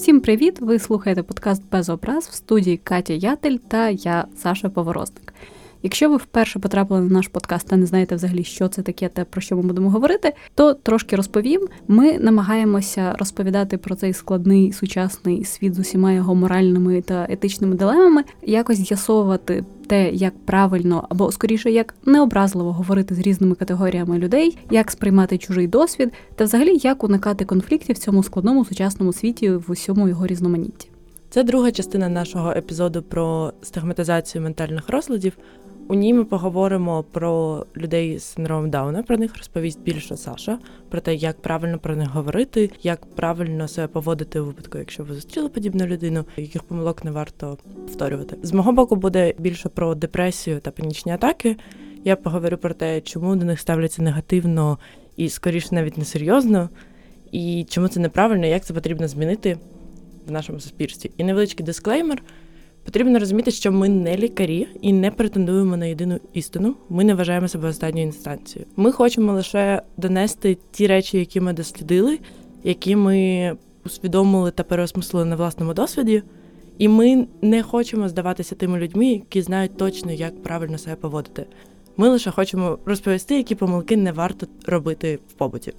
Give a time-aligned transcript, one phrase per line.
[0.00, 0.60] Всім привіт!
[0.60, 5.34] Ви слухаєте подкаст без образ в студії Катя Ятель та я, Саша Поворозник.
[5.82, 9.24] Якщо ви вперше потрапили на наш подкаст та не знаєте взагалі, що це таке, те
[9.24, 11.68] про що ми будемо говорити, то трошки розповім.
[11.88, 18.24] Ми намагаємося розповідати про цей складний сучасний світ з усіма його моральними та етичними дилемами,
[18.42, 24.90] якось з'ясовувати те, як правильно або скоріше як необразливо говорити з різними категоріями людей, як
[24.90, 30.08] сприймати чужий досвід, та взагалі як уникати конфліктів в цьому складному сучасному світі в усьому
[30.08, 30.90] його різноманітті.
[31.32, 35.32] Це друга частина нашого епізоду про стигматизацію ментальних розладів.
[35.90, 39.02] У ній ми поговоримо про людей з синдромом Дауна.
[39.02, 40.58] Про них розповість більше Саша,
[40.88, 45.14] про те, як правильно про них говорити, як правильно себе поводити у випадку, якщо ви
[45.14, 48.36] зустріли подібну людину, яких помилок не варто повторювати.
[48.42, 51.56] З мого боку буде більше про депресію та панічні атаки.
[52.04, 54.78] Я поговорю про те, чому до них ставляться негативно
[55.16, 56.68] і скоріше навіть несерйозно,
[57.32, 59.58] і чому це неправильно, як це потрібно змінити
[60.26, 61.10] в нашому суспільстві.
[61.16, 62.22] І невеличкий дисклеймер.
[62.84, 66.74] Потрібно розуміти, що ми не лікарі і не претендуємо на єдину істину.
[66.88, 68.70] Ми не вважаємо себе останньою інстанцією.
[68.76, 72.18] Ми хочемо лише донести ті речі, які ми дослідили,
[72.64, 73.56] які ми
[73.86, 76.22] усвідомили та переосмислили на власному досвіді.
[76.78, 81.46] І ми не хочемо здаватися тими людьми, які знають точно, як правильно себе поводити.
[81.96, 85.72] Ми лише хочемо розповісти, які помилки не варто робити в побуті.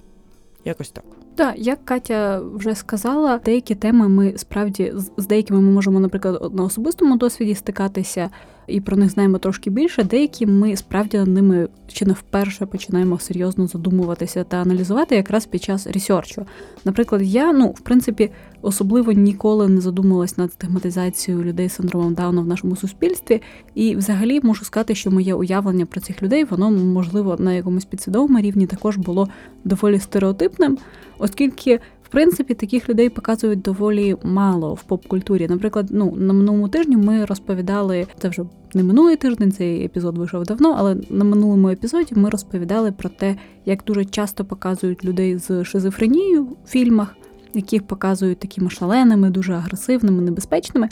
[0.64, 1.04] Якось так.
[1.34, 6.64] Так, як Катя вже сказала, деякі теми ми справді з деякими ми можемо, наприклад, на
[6.64, 8.30] особистому досвіді стикатися
[8.66, 10.04] і про них знаємо трошки більше.
[10.04, 15.62] Деякі ми справді над ними чи не вперше починаємо серйозно задумуватися та аналізувати якраз під
[15.62, 16.46] час ресерчу.
[16.84, 18.30] Наприклад, я ну в принципі
[18.62, 23.42] особливо ніколи не задумувалась над стигматизацією людей з синдромом Дауна в нашому суспільстві,
[23.74, 28.40] і взагалі можу сказати, що моє уявлення про цих людей воно можливо на якомусь підсвідомому
[28.40, 29.28] рівні також було
[29.64, 30.78] доволі стереотипним,
[31.18, 35.48] оскільки В принципі, таких людей показують доволі мало в поп-культурі.
[35.48, 38.42] Наприклад, ну на минулому тижні ми розповідали це вже
[38.74, 39.52] не минулий тиждень.
[39.52, 44.44] Цей епізод вийшов давно, але на минулому епізоді ми розповідали про те, як дуже часто
[44.44, 47.16] показують людей з шизофренією в фільмах,
[47.54, 50.88] яких показують такими шаленими, дуже агресивними, небезпечними.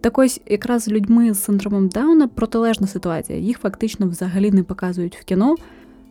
[0.00, 3.38] Так ось якраз з людьми з синдромом Дауна протилежна ситуація.
[3.38, 5.54] Їх фактично взагалі не показують в кіно.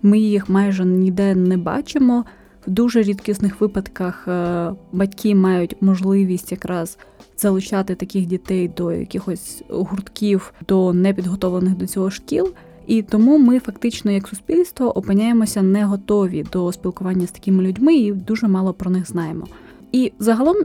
[0.01, 2.25] Ми їх майже ніде не бачимо.
[2.67, 6.97] В дуже рідкісних випадках е, батьки мають можливість якраз
[7.37, 12.53] залучати таких дітей до якихось гуртків, до непідготовлених до цього шкіл.
[12.87, 18.11] І тому ми фактично, як суспільство, опиняємося не готові до спілкування з такими людьми і
[18.11, 19.47] дуже мало про них знаємо.
[19.95, 20.55] І загалом,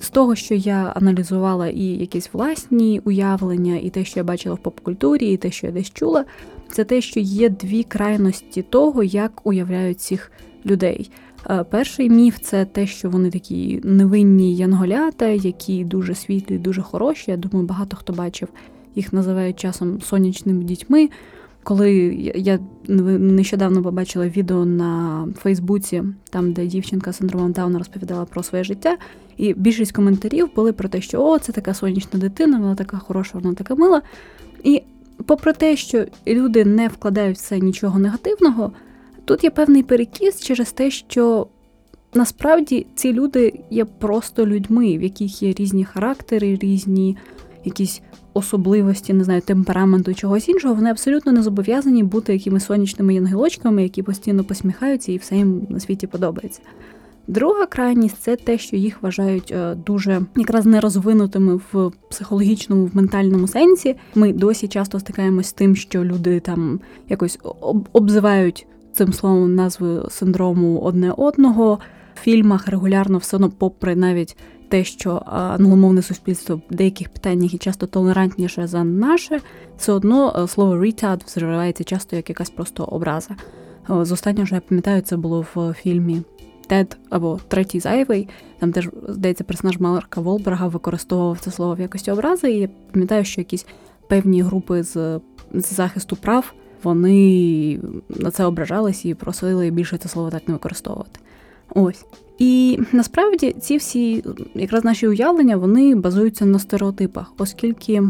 [0.00, 4.58] з того, що я аналізувала і якісь власні уявлення, і те, що я бачила в
[4.58, 6.24] поп-культурі, і те, що я десь чула,
[6.72, 10.32] це те, що є дві крайності того, як уявляють цих
[10.66, 11.10] людей.
[11.50, 17.30] Е, перший міф це те, що вони такі невинні янголята, які дуже світлі, дуже хороші.
[17.30, 18.48] Я думаю, багато хто бачив,
[18.94, 21.08] їх називають часом сонячними дітьми.
[21.68, 21.92] Коли
[22.34, 22.58] я
[22.88, 28.96] нещодавно побачила відео на Фейсбуці, там де дівчинка з синдромом Дауна розповідала про своє життя,
[29.36, 33.38] і більшість коментарів були про те, що о, це така сонячна дитина, вона така хороша,
[33.38, 34.02] вона така мила.
[34.64, 34.82] І
[35.26, 38.72] попри те, що люди не вкладають в це нічого негативного.
[39.24, 41.46] Тут є певний перекіс через те, що
[42.14, 47.16] насправді ці люди є просто людьми, в яких є різні характери, різні
[47.64, 48.02] якісь
[48.34, 50.74] особливості, не знаю, темпераменту чогось іншого.
[50.74, 55.80] Вони абсолютно не зобов'язані бути якимись сонячними янгелочками, які постійно посміхаються і все їм на
[55.80, 56.60] світі подобається.
[57.28, 63.48] Друга крайність це те, що їх вважають е, дуже якраз нерозвинутими в психологічному, в ментальному
[63.48, 63.96] сенсі.
[64.14, 67.38] Ми досі часто стикаємось з тим, що люди там якось
[67.92, 71.78] обзивають цим словом назвою синдрому одне одного.
[72.14, 74.36] В фільмах регулярно все одно, попри навіть
[74.68, 79.40] те, що англомовне суспільство в деяких питаннях і часто толерантніше за наше,
[79.78, 83.36] все одно е, слово retard взривається часто як якась просто образа.
[83.90, 86.22] Е, з останнього що я пам'ятаю, це було в фільмі
[86.66, 88.28] Тед або Третій зайвий.
[88.58, 92.50] Там теж здається персонаж Марка Волберга використовував це слово в якості образи.
[92.50, 93.66] І я пам'ятаю, що якісь
[94.08, 95.20] певні групи з,
[95.54, 101.20] з захисту прав вони на це ображались і просили більше це слово так не використовувати.
[101.74, 102.04] Ось.
[102.38, 104.24] І насправді ці всі
[104.54, 108.02] якраз наші уявлення вони базуються на стереотипах, оскільки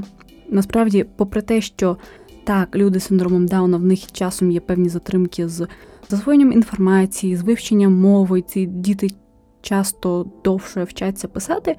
[0.48, 1.96] насправді, попри те, що
[2.44, 5.66] так, люди з синдромом Дауна в них часом є певні затримки з
[6.08, 9.10] засвоєнням інформації, з вивченням мови, ці діти
[9.62, 11.76] часто довше вчаться писати,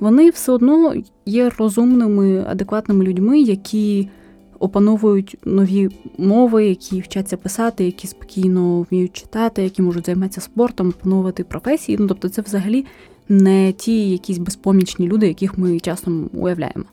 [0.00, 0.94] вони все одно
[1.26, 4.08] є розумними, адекватними людьми, які
[4.60, 11.44] опановують нові мови, які вчаться писати, які спокійно вміють читати, які можуть займатися спортом, опановувати
[11.44, 11.98] професії.
[12.00, 12.86] Ну тобто, це взагалі
[13.28, 16.84] не ті якісь безпомічні люди, яких ми часом уявляємо.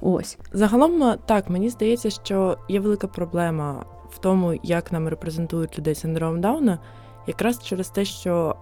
[0.00, 5.94] Ось загалом так мені здається, що є велика проблема в тому, як нам репрезентують людей
[5.94, 6.78] з синдромом Дауна,
[7.26, 8.56] якраз через те, що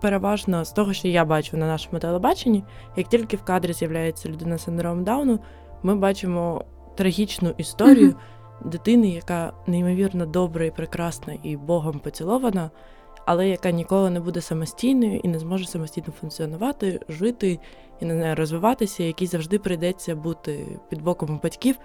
[0.00, 2.64] переважно з того, що я бачу на нашому телебаченні,
[2.96, 5.38] як тільки в кадрі з'являється людина з синдромом Дауну,
[5.82, 6.64] ми бачимо
[6.98, 8.68] трагічну історію mm-hmm.
[8.68, 12.70] дитини, яка неймовірно добра і прекрасна і Богом поцілована,
[13.26, 17.58] але яка ніколи не буде самостійною і не зможе самостійно функціонувати, жити
[18.00, 21.76] і не знаю, розвиватися, якій завжди прийдеться бути під боком батьків,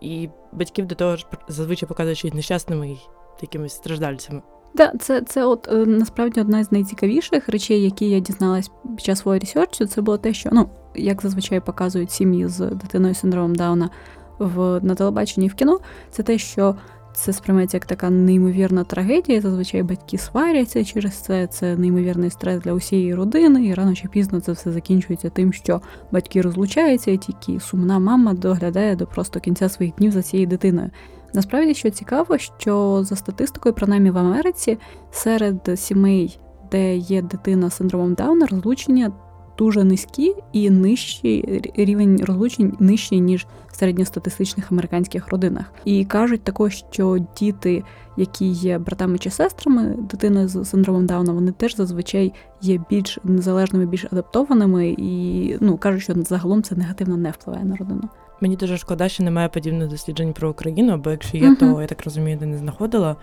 [0.00, 2.98] і батьків до того ж зазвичай показують нещасними і
[3.42, 4.42] якимись страждальцями.
[4.74, 9.18] Да, це це от е, насправді одна з найцікавіших речей, які я дізналась під час
[9.18, 13.90] свого ресерчу, це було те, що ну як зазвичай показують сім'ї з дитиною синдромом Дауна
[14.38, 15.78] в на телебаченні і в кіно,
[16.10, 16.74] це те, що
[17.14, 19.40] це сприйметься як така неймовірна трагедія.
[19.40, 21.46] Зазвичай батьки сваряться через це.
[21.46, 25.80] Це неймовірний стрес для усієї родини, і рано чи пізно це все закінчується тим, що
[26.12, 30.90] батьки розлучаються, і тільки сумна мама доглядає до просто кінця своїх днів за цією дитиною.
[31.34, 34.78] Насправді, що цікаво, що за статистикою, принаймні в Америці,
[35.10, 36.38] серед сімей,
[36.70, 39.12] де є дитина з синдромом Дауна, розлучення
[39.62, 45.72] дуже низькі і нижчий рівень розлучень нижчий ніж в середньостатистичних американських родинах.
[45.84, 47.82] І кажуть також, що діти,
[48.16, 52.32] які є братами чи сестрами дитини з синдромом Дауна, вони теж зазвичай
[52.62, 57.76] є більш незалежними, більш адаптованими, і ну кажуть, що загалом це негативно не впливає на
[57.76, 58.08] родину.
[58.40, 61.58] Мені дуже шкода, що немає подібних досліджень про Україну, бо якщо є, uh-huh.
[61.58, 63.16] то я так розумію, ти не знаходила.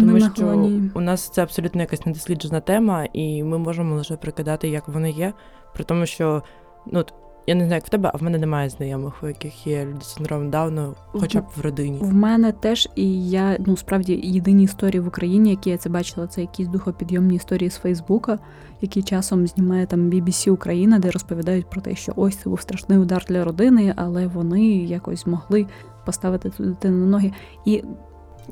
[0.00, 4.88] Тому що у нас це абсолютно якась недосліджена тема, і ми можемо лише прикидати, як
[4.88, 5.32] вони є.
[5.74, 6.42] При тому, що
[6.86, 7.04] ну
[7.46, 10.00] я не знаю, як в тебе, а в мене немає знайомих, у яких є люди
[10.00, 11.98] з синдромом Дауну, хоча б в родині.
[12.02, 16.26] В мене теж, і я ну справді єдині історії в Україні, які я це бачила,
[16.26, 18.38] це якісь духопідйомні історії з Фейсбука,
[18.80, 22.98] які часом знімає там BBC Україна, де розповідають про те, що ось це був страшний
[22.98, 25.66] удар для родини, але вони якось змогли
[26.06, 27.32] поставити цю дитину на ноги.
[27.64, 27.84] І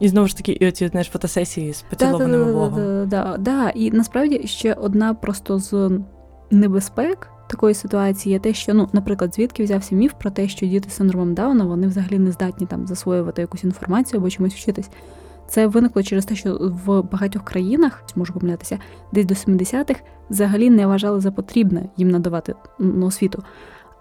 [0.00, 2.74] і знову ж таки, і оці знаєш, фотосесії з поцілованими Богом.
[2.74, 5.90] Да, да, да, І насправді ще одна просто з
[6.50, 10.90] небезпек такої ситуації є те, що, ну, наприклад, звідки взявся міф про те, що діти
[10.90, 14.90] з синдромом Дауна вони взагалі не здатні там засвоювати якусь інформацію або чомусь вчитись.
[15.48, 18.78] Це виникло через те, що в багатьох країнах, можу помилятися,
[19.12, 20.00] десь до 70-х
[20.30, 23.42] взагалі не вважали за потрібне їм надавати ну, освіту.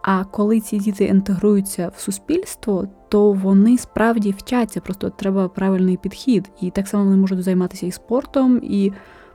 [0.01, 6.51] А коли ці діти інтегруються в суспільство, то вони справді вчаться, просто треба правильний підхід.
[6.61, 8.91] І так само вони можуть займатися і спортом, і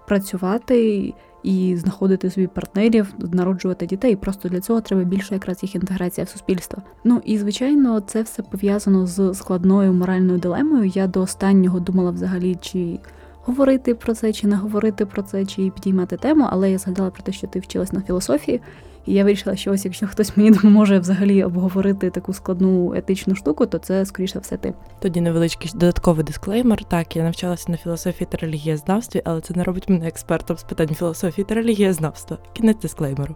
[0.09, 4.17] працювати, і знаходити собі партнерів, народжувати дітей.
[4.17, 6.83] Просто для цього треба більше якраз їх інтеграція в суспільство.
[7.05, 10.85] Ну і звичайно, це все пов'язано з складною моральною дилемою.
[10.85, 12.99] Я до останнього думала взагалі, чи
[13.45, 17.23] говорити про це, чи не говорити про це, чи підіймати тему, але я згадала про
[17.23, 18.61] те, що ти вчилась на філософії.
[19.07, 23.67] І я вирішила, що ось якщо хтось мені допоможе взагалі обговорити таку складну етичну штуку,
[23.67, 24.75] то це скоріше все ти.
[25.01, 26.85] Тоді невеличкий додатковий дисклеймер.
[26.85, 30.89] Так, я навчалася на філософії та релігієзнавстві, але це не робить мене експертом з питань
[30.89, 32.39] філософії та релігієзнавства.
[32.53, 33.35] Кінець дисклеймеру.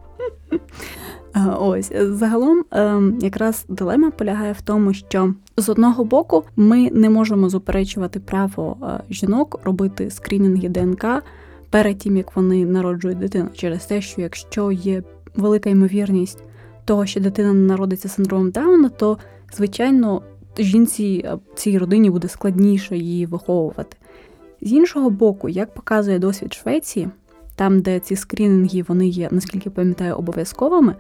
[1.59, 7.49] Ось загалом, ем, якраз дилема полягає в тому, що з одного боку ми не можемо
[7.49, 11.05] заперечувати право е, жінок робити скринінги ДНК
[11.71, 15.03] перед тим, як вони народжують дитину, через те, що якщо є
[15.37, 16.39] велика ймовірність
[16.85, 19.19] того, що дитина народиться синдромом Дауна, то
[19.57, 20.23] звичайно
[20.59, 23.97] жінці е, цій родині буде складніше її виховувати.
[24.63, 27.09] З іншого боку, як показує досвід Швеції,
[27.57, 30.95] там, де ці скринінги вони є, наскільки пам'ятаю, обов'язковими,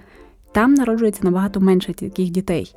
[0.53, 2.75] там народжується набагато менше таких дітей.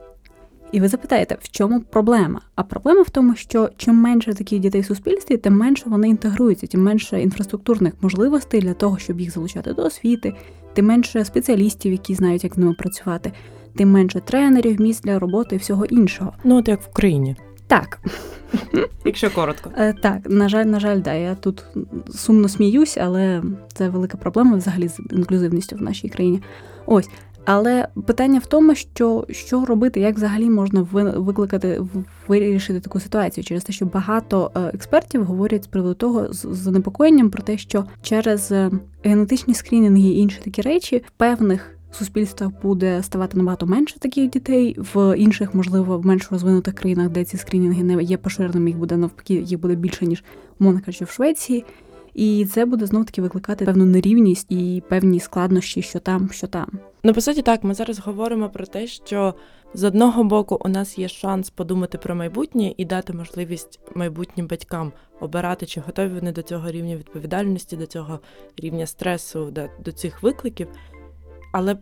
[0.72, 2.42] І ви запитаєте, в чому проблема?
[2.56, 6.68] А проблема в тому, що чим менше таких дітей в суспільстві, тим менше вони інтегруються,
[6.68, 10.34] тим менше інфраструктурних можливостей для того, щоб їх залучати до освіти,
[10.74, 13.32] тим менше спеціалістів, які знають, як з ними працювати,
[13.76, 16.34] тим менше тренерів, місць для роботи і всього іншого.
[16.44, 17.36] Ну от як в Україні.
[17.68, 18.00] Так.
[19.06, 19.70] Якщо коротко.
[19.78, 21.14] Е, так, на жаль, на жаль, да.
[21.14, 21.64] Я тут
[22.10, 26.42] сумно сміюсь, але це велика проблема взагалі з інклюзивністю в нашій країні.
[26.86, 27.10] Ось.
[27.46, 30.82] Але питання в тому, що що робити, як взагалі можна
[31.18, 31.82] викликати
[32.28, 37.30] вирішити таку ситуацію через те, що багато е, експертів говорять з приводу того з занепокоєнням
[37.30, 38.72] про те, що через е,
[39.04, 44.76] генетичні скринінги і інші такі речі в певних суспільствах буде ставати набагато менше таких дітей,
[44.94, 48.98] в інших, можливо, в менш розвинутих країнах, де ці скринінги не є поширеними, їх буде
[48.98, 50.24] навпаки, їх буде більше ніж
[50.60, 51.66] умовно в Швеції.
[52.14, 56.68] І це буде знов таки викликати певну нерівність і певні складнощі, що там, що там.
[57.04, 59.34] Ну, по суті, так, ми зараз говоримо про те, що
[59.74, 64.92] з одного боку у нас є шанс подумати про майбутнє і дати можливість майбутнім батькам
[65.20, 68.20] обирати, чи готові вони до цього рівня відповідальності, до цього
[68.58, 70.68] рівня стресу, до, цих викликів.
[71.54, 71.78] Але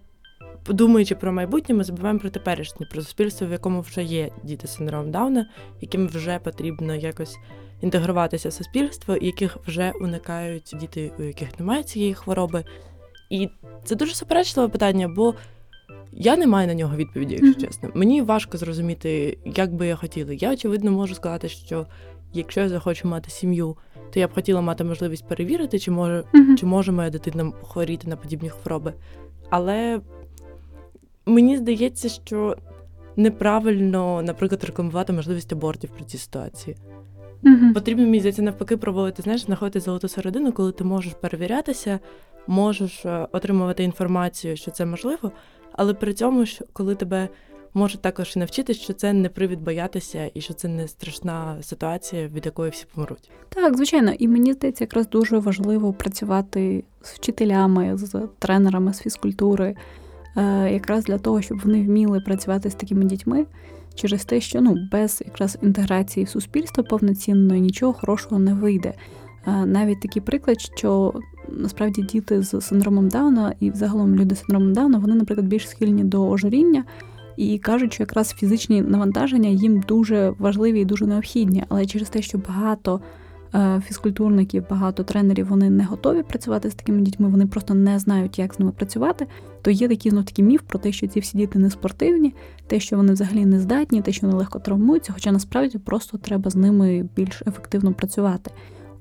[0.70, 4.76] думаючи про майбутнє, ми забуваємо про теперішнє, про суспільство, в якому вже є діти з
[4.76, 5.50] синдромом Дауна,
[5.82, 7.38] яким вже потрібно якось
[7.82, 12.64] інтегруватися в суспільство, яких вже уникають діти, у яких немає цієї хвороби.
[13.30, 13.50] І
[13.84, 15.36] це дуже суперечливе питання, бо
[16.12, 17.90] я не маю на нього відповіді, якщо чесно.
[17.94, 20.34] Мені важко зрозуміти, як би я хотіла.
[20.34, 21.88] Я, очевидно, можу сказати, що
[22.34, 23.78] якщо я захочу мати сім'ю,
[24.14, 26.24] то я б хотіла мати можливість перевірити, чи може
[26.58, 28.94] чи може моя дитина хворіти на подібні хвороби.
[29.50, 30.02] Але
[31.26, 32.56] мені здається, що
[33.16, 36.78] неправильно, наприклад, рекламувати можливість абортів при цій ситуації.
[37.44, 37.74] Mm-hmm.
[37.74, 42.00] Потрібно мені здається, навпаки, пробувати знаєш, знаходити золоту середину, коли ти можеш перевірятися,
[42.48, 45.32] можеш е, отримувати інформацію, що це можливо,
[45.72, 47.30] але при цьому, коли тебе
[47.74, 52.28] можуть також і навчити, що це не привід боятися, і що це не страшна ситуація,
[52.28, 53.30] від якої всі помруть.
[53.50, 59.76] Так, звичайно, і мені здається, якраз дуже важливо працювати з вчителями, з тренерами з фізкультури,
[60.72, 63.46] якраз для того, щоб вони вміли працювати з такими дітьми.
[63.96, 68.94] Через те, що ну без якраз інтеграції в суспільство повноцінної нічого хорошого не вийде.
[69.48, 71.14] Е, навіть такий приклад, що
[71.50, 76.04] насправді діти з синдромом Дауна і взагалом люди з синдромом Дауна, вони, наприклад, більш схильні
[76.04, 76.84] до ожиріння
[77.38, 82.22] і кажуть, що якраз фізичні навантаження їм дуже важливі і дуже необхідні, але через те,
[82.22, 83.02] що багато е,
[83.86, 88.54] фізкультурників, багато тренерів вони не готові працювати з такими дітьми, вони просто не знають, як
[88.54, 89.28] з ними працювати.
[89.62, 92.34] То є такий знов такий міф про те, що ці всі діти не спортивні,
[92.68, 96.50] те, що вони взагалі не здатні, те, що вони легко травмуються, хоча насправді просто треба
[96.50, 98.52] з ними більш ефективно працювати.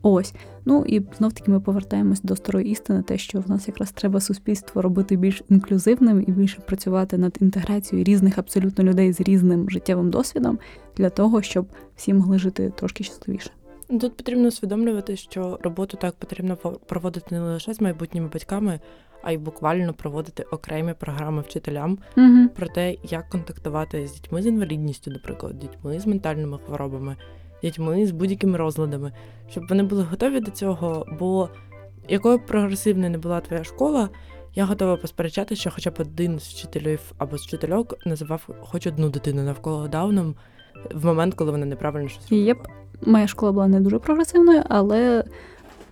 [0.02, 0.34] Ось.
[0.64, 4.20] Ну і знов таки ми повертаємось до старої істини, те, що в нас якраз треба
[4.20, 10.10] суспільство робити більш інклюзивним і більше працювати над інтеграцією різних абсолютно людей з різним життєвим
[10.10, 10.58] досвідом
[10.96, 11.66] для того, щоб
[11.96, 13.50] всі могли жити трошки щасливіше.
[13.90, 16.56] Тут потрібно усвідомлювати, що роботу так потрібно
[16.86, 18.80] проводити не лише з майбутніми батьками,
[19.22, 22.48] а й буквально проводити окремі програми вчителям угу.
[22.56, 27.16] про те, як контактувати з дітьми з інвалідністю, наприклад, дітьми з ментальними хворобами
[27.62, 29.12] дітьми з будь-якими розладами,
[29.50, 31.06] щоб вони були готові до цього.
[31.18, 31.48] Бо
[32.08, 34.08] якою б прогресивною не була твоя школа,
[34.54, 39.10] я готова посперечати, що хоча б один з вчителів або з вчительок називав хоч одну
[39.10, 40.34] дитину навколо дауном
[40.94, 42.46] в момент, коли вона неправильно щось робила.
[42.46, 42.58] Єп.
[43.06, 45.24] Моя школа була не дуже прогресивною, але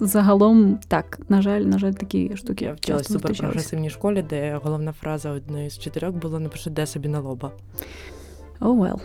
[0.01, 2.65] загалом так, на жаль, на жаль, такі штуки.
[2.65, 7.09] Я вчилась в суперпрогресивній школі, де головна фраза одної з вчительок була напиши, де собі
[7.09, 7.53] на лоба.
[8.61, 9.01] Oh well.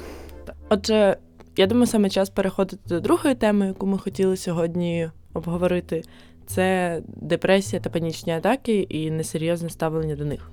[0.69, 1.17] Отже,
[1.57, 6.03] я думаю, саме час переходити до другої теми, яку ми хотіли сьогодні обговорити.
[6.45, 10.51] Це депресія та панічні атаки і несерйозне ставлення до них.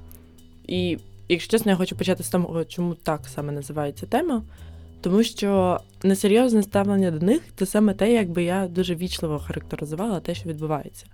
[0.67, 4.43] І, якщо чесно, я хочу почати з того, чому так саме називається тема.
[5.01, 10.35] Тому що несерйозне ставлення до них це саме те, якби я дуже вічливо характеризувала те,
[10.35, 11.07] що відбувається.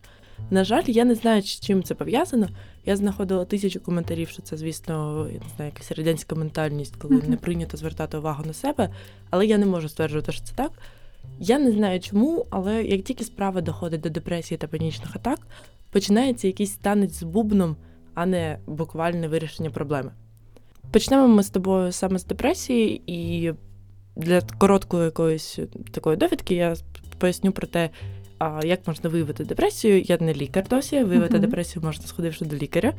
[0.50, 2.48] На жаль, я не знаю, з чим це пов'язано.
[2.84, 7.36] Я знаходила тисячу коментарів, що це, звісно, я не знаю, якась радянська ментальність, коли не
[7.36, 8.90] прийнято звертати увагу на себе,
[9.30, 10.72] але я не можу стверджувати, що це так.
[11.38, 15.38] Я не знаю чому, але як тільки справа доходить до депресії та панічних атак,
[15.90, 17.76] починається якийсь танець з бубном,
[18.14, 20.10] а не буквальне вирішення проблеми.
[20.92, 23.52] Почнемо ми з тобою саме з депресії, і
[24.16, 25.58] для короткої якоїсь
[25.90, 26.74] такої довідки я
[27.18, 27.90] поясню про те,
[28.38, 30.00] а як можна виявити депресію?
[30.00, 31.04] Я не лікар досі.
[31.04, 31.40] Виявити uh-huh.
[31.40, 32.92] депресію можна сходивши до лікаря.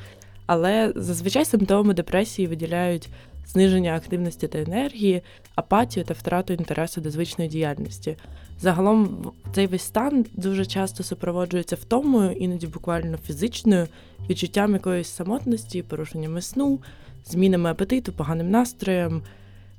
[0.45, 3.09] Але зазвичай симптоми депресії виділяють
[3.47, 5.21] зниження активності та енергії,
[5.55, 8.15] апатію та втрату інтересу до звичної діяльності.
[8.59, 13.87] Загалом цей весь стан дуже часто супроводжується втомою, іноді буквально фізичною,
[14.29, 16.79] відчуттям якоїсь самотності, порушеннями сну,
[17.25, 19.21] змінами апетиту, поганим настроєм,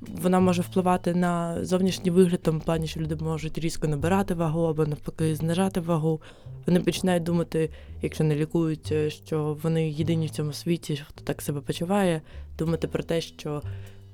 [0.01, 4.87] вона може впливати на зовнішній вигляд, в плані, що люди можуть різко набирати вагу або
[4.87, 6.21] навпаки знижати вагу.
[6.67, 7.71] Вони починають думати,
[8.03, 12.23] якщо не лікують, е, що вони єдині в цьому світі, хто так себе почуває,
[12.59, 13.63] думати про те, що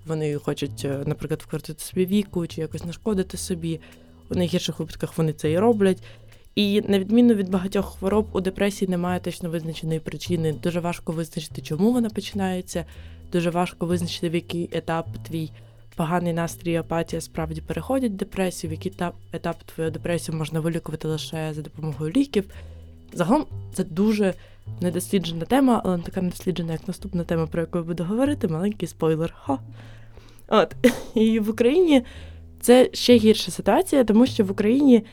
[0.06, 3.80] вони хочуть, е, наприклад, вкрутити собі віку чи якось нашкодити собі.
[4.30, 6.02] У найгірших випадках вони це і роблять.
[6.54, 10.52] І на відміну від багатьох хвороб, у депресії немає точно визначеної причини.
[10.52, 12.84] Дуже важко визначити, чому вона починається.
[13.32, 15.50] Дуже важко визначити, в який етап твій
[15.96, 18.92] поганий настрій, і апатія справді переходять в депресію, в який
[19.32, 22.44] етап твою депресію можна вилікувати лише за допомогою ліків.
[23.12, 24.34] Загалом це дуже
[24.80, 28.88] недосліджена тема, але не така недосліджена, як наступна тема, про яку я буду говорити, маленький
[28.88, 29.34] спойлер.
[29.38, 29.58] Ха.
[30.48, 30.74] От.
[31.14, 32.04] І в Україні
[32.60, 35.04] це ще гірша ситуація, тому що в Україні,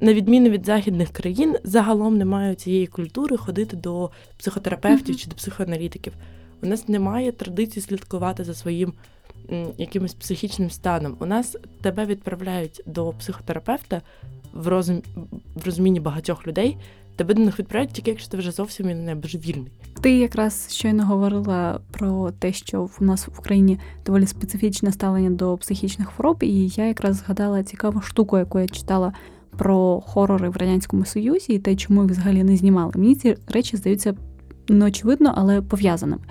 [0.00, 5.18] на відміну від західних країн, загалом немає цієї культури ходити до психотерапевтів mm-hmm.
[5.18, 6.12] чи до психоаналітиків.
[6.62, 8.92] У нас немає традиції слідкувати за своїм
[9.78, 11.16] якимось психічним станом.
[11.20, 14.02] У нас тебе відправляють до психотерапевта
[14.52, 15.02] в розум...
[15.54, 16.78] в розумінні багатьох людей
[17.16, 19.72] тебе до них відправляють тільки якщо ти вже зовсім не божевільний.
[20.00, 25.56] Ти якраз щойно говорила про те, що в нас в Україні доволі специфічне ставлення до
[25.56, 29.12] психічних хвороб, і я якраз згадала цікаву штуку, яку я читала
[29.56, 32.92] про хорори в радянському союзі і те, чому їх взагалі не знімали.
[32.96, 34.14] Мені ці речі здаються
[34.68, 36.22] неочевидно, але пов'язаними.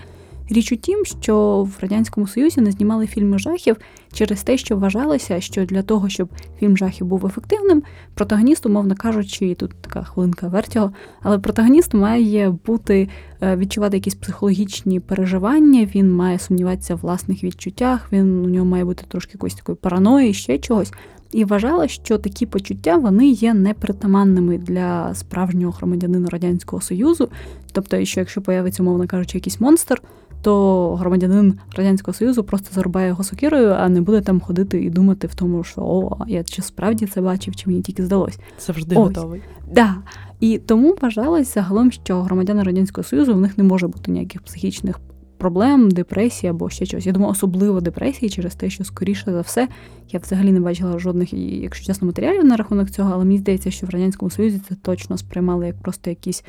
[0.50, 3.78] Річ у тім, що в радянському союзі не знімали фільми жахів
[4.14, 7.84] через те, що вважалося, що для того, щоб фільм жахів був ефективним,
[8.14, 13.10] протагоніст, умовно кажучи, і тут така хвилинка вертього, але протагоніст має бути
[13.42, 18.86] е, відчувати якісь психологічні переживання, він має сумніватися в власних відчуттях, він у нього має
[18.86, 20.94] бути трошки якоїсь такої параної, ще чогось.
[21.32, 27.30] І вважала, що такі почуття вони є непритаманними для справжнього громадянина радянського союзу.
[27.72, 30.02] Тобто, що якщо появиться, умовно кажучи, якийсь монстр,
[30.46, 35.28] то громадянин радянського союзу просто зарубає його сокирою, а не буде там ходити і думати
[35.28, 38.40] в тому, що о, я чи справді це бачив, чи мені тільки здалось.
[38.60, 39.08] Завжди Ось.
[39.08, 39.42] готовий.
[39.74, 39.96] Да.
[40.40, 45.00] І тому вважалось загалом, що громадяни радянського союзу в них не може бути ніяких психічних
[45.38, 47.06] проблем, депресії або ще чогось.
[47.06, 49.68] Я думаю, особливо депресії через те, що скоріше за все
[50.12, 53.88] я взагалі не бачила жодних, якщо чесно, матеріалів на рахунок цього, але мені здається, що
[53.88, 56.44] в радянському союзі це точно сприймали як просто якісь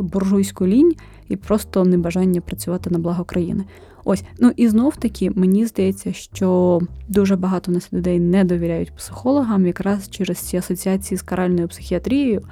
[0.00, 0.94] буржуйську лінь
[1.28, 3.64] і просто небажання працювати на благо країни.
[4.04, 9.66] Ось, ну і знов таки мені здається, що дуже багато нас людей не довіряють психологам,
[9.66, 12.42] якраз через ці асоціації з каральною психіатрією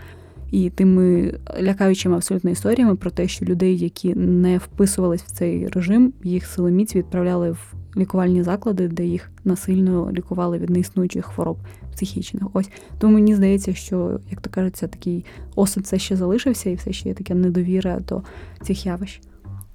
[0.50, 6.12] і тими лякаючими абсолютно історіями про те, що людей, які не вписувались в цей режим,
[6.22, 11.58] їх силоміць відправляли в лікувальні заклади, де їх насильно лікували від неіснуючих хвороб
[11.99, 12.43] психічних.
[12.52, 15.25] Ось тому мені здається, що як то кажеться, такий
[15.55, 18.23] осад все ще залишився, і все ще є таке недовіра до
[18.62, 19.21] цих явищ.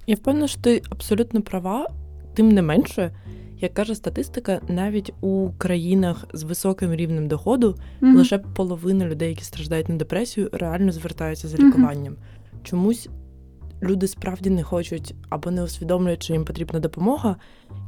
[0.06, 1.88] Я впевнена, що ти абсолютно права,
[2.34, 3.10] тим не менше.
[3.60, 8.16] Як каже статистика, навіть у країнах з високим рівнем доходу mm-hmm.
[8.16, 12.12] лише половина людей, які страждають на депресію, реально звертаються за лікуванням.
[12.12, 12.62] Mm-hmm.
[12.62, 13.08] Чомусь
[13.82, 17.36] люди справді не хочуть або не усвідомлюють, що їм потрібна допомога,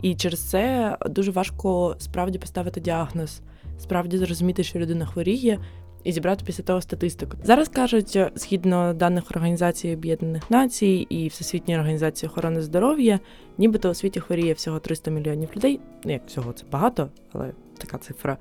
[0.03, 3.41] і через це дуже важко справді поставити діагноз,
[3.79, 5.59] справді зрозуміти, що людина хворіє,
[6.05, 7.37] і зібрати після того статистику.
[7.45, 13.21] Зараз кажуть, згідно даних Організації Об'єднаних Націй і Всесвітньої організації охорони здоров'я,
[13.59, 15.81] нібито у світі хворіє всього 300 мільйонів людей.
[16.05, 18.39] Ну як всього це багато, але така цифра.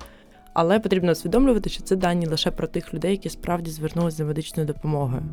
[0.54, 4.68] Але потрібно усвідомлювати, що це дані лише про тих людей, які справді звернулися за медичною
[4.68, 5.24] допомогою.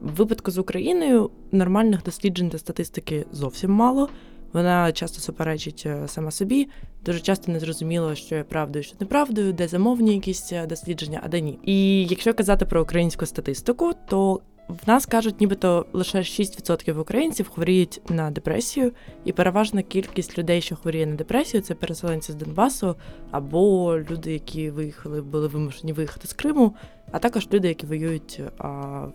[0.00, 4.08] В випадку з Україною нормальних досліджень та статистики зовсім мало.
[4.52, 6.68] Вона часто суперечить е, сама собі,
[7.04, 11.28] дуже часто не зрозуміло, що є правдою, що неправдою, де замовні якісь е, дослідження, а
[11.28, 11.58] де ні.
[11.64, 18.00] І якщо казати про українську статистику, то в нас кажуть, нібито лише 6% українців хворіють
[18.08, 18.92] на депресію,
[19.24, 22.96] і переважна кількість людей, що хворіє на депресію, це переселенці з Донбасу
[23.30, 26.74] або люди, які виїхали, були вимушені виїхати з Криму,
[27.12, 28.68] а також люди, які воюють а,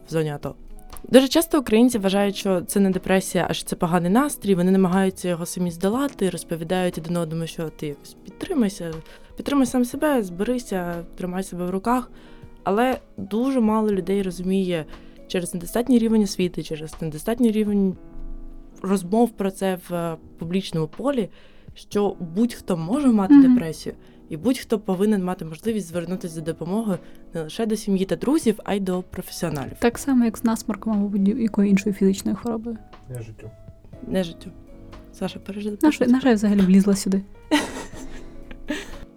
[0.08, 0.56] в зоні АТО.
[1.04, 4.56] Дуже часто українці вважають, що це не депресія, а що це поганий настрій.
[4.56, 8.94] Вони намагаються його самі здолати, розповідають один одному, що ти якось підтримайся,
[9.36, 12.12] підтримай сам себе, зберися, тримай себе в руках.
[12.64, 14.86] Але дуже мало людей розуміє
[15.28, 17.96] через недостатній рівень освіти, через недостатній рівень
[18.82, 21.30] розмов про це в публічному полі,
[21.74, 23.54] що будь-хто може мати mm-hmm.
[23.54, 23.96] депресію.
[24.30, 26.98] І будь-хто повинен мати можливість звернутися за допомогою
[27.34, 29.74] не лише до сім'ї та друзів, а й до професіоналів.
[29.80, 32.78] Так само, як з насморком або будь-якою іншою фізичною хворобою.
[33.10, 33.52] Не життю.
[34.08, 34.52] Не життю.
[35.14, 35.88] Саша, пережити.
[35.88, 37.22] На що я взагалі влізла сюди.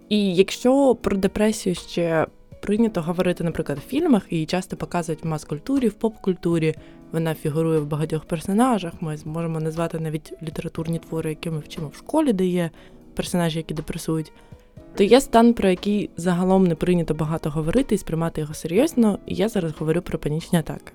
[0.09, 2.27] І якщо про депресію ще
[2.61, 6.75] прийнято говорити, наприклад, в фільмах і часто показують в мас-культурі, в поп-культурі,
[7.11, 8.93] вона фігурує в багатьох персонажах.
[9.01, 12.69] Ми зможемо назвати навіть літературні твори, які ми вчимо в школі, де є
[13.15, 14.33] персонажі, які депресують
[14.95, 19.35] то є стан, про який загалом не прийнято багато говорити і сприймати його серйозно, і
[19.35, 20.93] я зараз говорю про панічні атаки.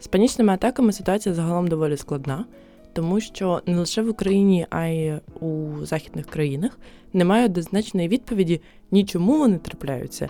[0.00, 2.44] З панічними атаками ситуація загалом доволі складна,
[2.92, 6.78] тому що не лише в Україні, а й у західних країнах
[7.12, 10.28] немає однозначної відповіді ні чому вони трапляються,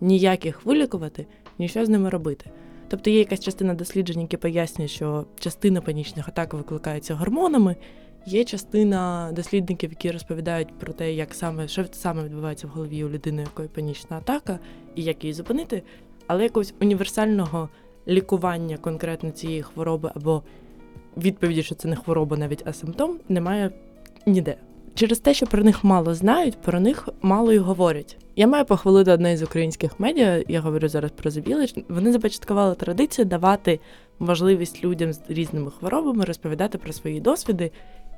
[0.00, 1.26] ніяк їх вилікувати,
[1.58, 2.50] ні що з ними робити.
[2.88, 7.76] Тобто є якась частина досліджень, які пояснює, що частина панічних атак викликається гормонами,
[8.26, 13.08] Є частина дослідників, які розповідають про те, як саме що саме відбувається в голові у
[13.08, 14.58] людини, якої панічна атака,
[14.94, 15.82] і як її зупинити,
[16.26, 17.68] але якогось універсального
[18.08, 20.42] лікування конкретно цієї хвороби або
[21.16, 23.70] відповіді, що це не хвороба, навіть а симптом, немає
[24.26, 24.56] ніде.
[24.94, 28.16] Через те, що про них мало знають, про них мало й говорять.
[28.36, 33.24] Я маю похвалити одне з українських медіа, я говорю зараз про The Вони започаткували традицію
[33.24, 33.80] давати
[34.18, 37.70] можливість людям з різними хворобами розповідати про свої досвіди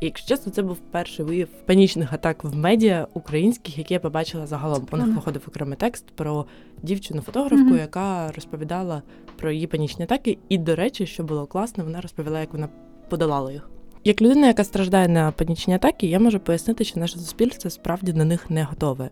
[0.06, 4.86] якщо чесно, це був перший вияв панічних атак в медіа українських, які я побачила загалом.
[4.92, 6.46] У них виходив окремий текст про
[6.82, 7.80] дівчину-фотографку, mm-hmm.
[7.80, 9.02] яка розповідала
[9.36, 10.38] про її панічні атаки.
[10.48, 12.68] І, до речі, що було класно, вона розповіла, як вона
[13.08, 13.70] подолала їх.
[14.04, 18.24] Як людина, яка страждає на панічні атаки, я можу пояснити, що наше суспільство справді на
[18.24, 19.10] них не готове.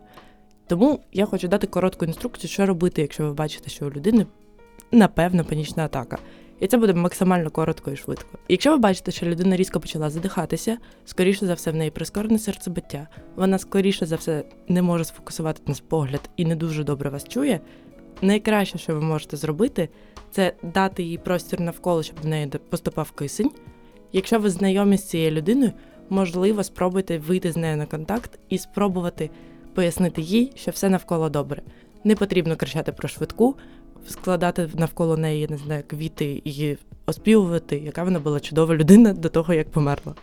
[0.67, 4.25] Тому я хочу дати коротку інструкцію, що робити, якщо ви бачите, що у людини
[4.91, 6.17] напевно панічна атака.
[6.61, 8.37] І це буде максимально коротко і швидко.
[8.49, 13.07] Якщо ви бачите, що людина різко почала задихатися, скоріше за все, в неї прискорене серцебиття,
[13.35, 17.59] вона скоріше за все не може сфокусувати на погляд і не дуже добре вас чує.
[18.21, 19.89] Найкраще, що ви можете зробити,
[20.31, 23.51] це дати їй простір навколо, щоб до неї поступав кисень.
[24.11, 25.71] Якщо ви знайомі з цією людиною,
[26.09, 29.29] можливо, спробуйте вийти з нею на контакт і спробувати
[29.73, 31.61] пояснити їй, що все навколо добре.
[32.03, 33.55] Не потрібно кричати про швидку,
[34.07, 39.53] складати навколо неї, не знаю, квіти і оспівувати, яка вона була чудова людина до того,
[39.53, 40.15] як померла.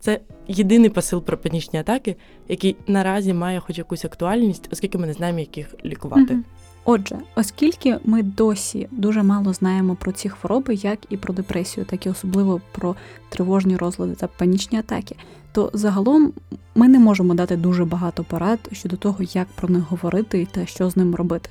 [0.00, 2.16] Це єдиний посил про панічні атаки,
[2.48, 6.38] який наразі має хоч якусь актуальність, оскільки ми не знаємо, як їх лікувати.
[6.84, 12.06] Отже, оскільки ми досі дуже мало знаємо про ці хвороби, як і про депресію, так
[12.06, 12.96] і особливо про
[13.28, 15.16] тривожні розлади та панічні атаки,
[15.52, 16.32] то загалом
[16.74, 20.90] ми не можемо дати дуже багато порад щодо того, як про них говорити та що
[20.90, 21.50] з ним робити.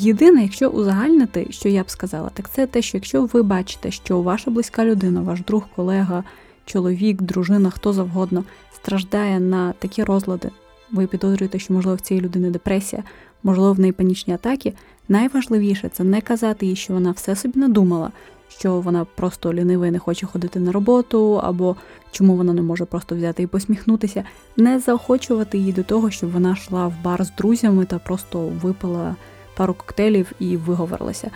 [0.00, 4.22] Єдине, якщо узагальнити, що я б сказала, так це те, що якщо ви бачите, що
[4.22, 6.24] ваша близька людина, ваш друг, колега,
[6.64, 10.50] чоловік, дружина, хто завгодно страждає на такі розлади,
[10.92, 13.02] ви підозрюєте, що можливо в цієї людини депресія,
[13.42, 14.72] можливо, в неї панічні атаки.
[15.08, 18.10] Найважливіше це не казати їй, що вона все собі надумала,
[18.48, 21.76] що вона просто лінива і не хоче ходити на роботу, або
[22.12, 24.24] чому вона не може просто взяти і посміхнутися,
[24.56, 29.16] не заохочувати її до того, щоб вона йшла в бар з друзями та просто випила
[29.58, 31.30] пару коктейлів і виговорилася.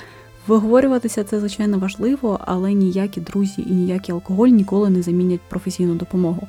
[0.46, 6.48] Виговорюватися це, звичайно, важливо, але ніякі друзі і ніякий алкоголь ніколи не замінять професійну допомогу.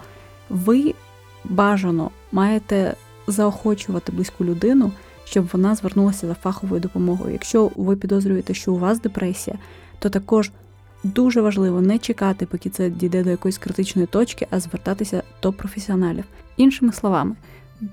[0.49, 0.93] Ви
[1.43, 2.95] бажано маєте
[3.27, 4.91] заохочувати близьку людину,
[5.25, 7.33] щоб вона звернулася за фаховою допомогою.
[7.33, 9.57] Якщо ви підозрюєте, що у вас депресія,
[9.99, 10.51] то також
[11.03, 16.23] дуже важливо не чекати, поки це дійде до якоїсь критичної точки, а звертатися до професіоналів.
[16.57, 17.35] Іншими словами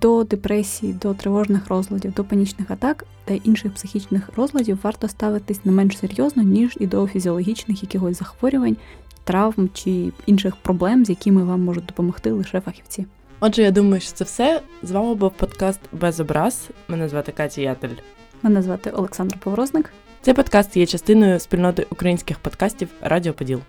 [0.01, 5.73] до депресії, до тривожних розладів, до панічних атак та інших психічних розладів варто ставитись не
[5.73, 8.77] менш серйозно, ніж і до фізіологічних якихось захворювань,
[9.25, 13.07] травм чи інших проблем, з якими вам можуть допомогти лише фахівці.
[13.41, 14.63] Отже, я думаю, що це все.
[14.83, 16.71] З вами був подкаст Без образ.
[16.89, 17.97] Мене звати Катя Ятель.
[18.43, 19.93] Мене звати Олександр Поворозник.
[20.23, 23.61] Цей подкаст є частиною спільноти українських подкастів Радіо Поділ.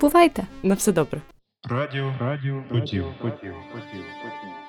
[0.00, 0.46] Бувайте!
[0.62, 1.20] На все добре.
[1.68, 3.04] Радіо Радіо Поділ.
[3.04, 3.04] Поділ.
[3.22, 3.52] Поділ.
[3.72, 4.65] Поділ.